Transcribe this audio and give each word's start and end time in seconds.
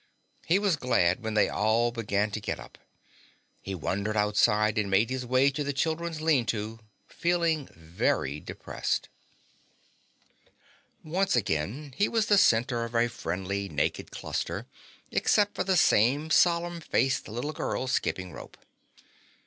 He 0.47 0.57
was 0.57 0.77
glad 0.77 1.21
when 1.21 1.35
they 1.35 1.47
all 1.47 1.91
began 1.91 2.31
to 2.31 2.41
get 2.41 2.59
up. 2.59 2.79
He 3.61 3.75
wandered 3.75 4.17
outside 4.17 4.79
and 4.79 4.89
made 4.89 5.11
his 5.11 5.27
way 5.27 5.51
to 5.51 5.63
the 5.63 5.73
children's 5.73 6.21
lean 6.21 6.47
to, 6.47 6.79
feeling 7.07 7.67
very 7.67 8.39
depressed. 8.39 9.09
Once 11.03 11.35
again 11.35 11.93
he 11.95 12.09
was 12.09 12.25
the 12.25 12.39
center 12.39 12.83
of 12.83 12.95
a 12.95 13.09
friendly 13.09 13.69
naked 13.69 14.09
cluster, 14.09 14.65
except 15.11 15.53
for 15.53 15.63
the 15.63 15.77
same 15.77 16.31
solemn 16.31 16.81
faced 16.81 17.27
little 17.27 17.53
girl 17.53 17.85
skipping 17.85 18.31
rope. 18.31 18.57